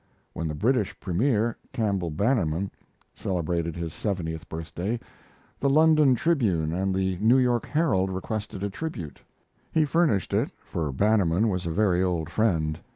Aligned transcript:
When 0.33 0.47
the 0.47 0.55
British 0.55 0.99
Premier, 0.99 1.55
Campbell 1.73 2.09
Bannerman, 2.09 2.71
celebrated 3.13 3.75
his 3.75 3.93
seventieth 3.93 4.49
birthday, 4.49 4.99
the 5.59 5.69
London 5.69 6.15
Tribune 6.15 6.73
and 6.73 6.95
the 6.95 7.17
New 7.17 7.37
York 7.37 7.67
Herald 7.67 8.09
requested 8.09 8.63
a 8.63 8.69
tribute. 8.71 9.21
He 9.71 9.85
furnished 9.85 10.33
it, 10.33 10.51
for 10.65 10.91
Bannerman 10.91 11.49
was 11.49 11.67
a 11.67 11.71
very 11.71 12.01
old 12.01 12.31
friend. 12.31 12.79